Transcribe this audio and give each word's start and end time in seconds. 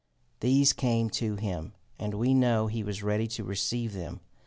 These 0.39 0.73
came 0.73 1.11
to 1.11 1.35
him, 1.35 1.73
and 1.99 2.15
we 2.15 2.33
know 2.33 2.65
he 2.65 2.81
was 2.81 3.03
ready 3.03 3.27
to 3.27 3.43
receive 3.43 3.93
them. 3.93 4.21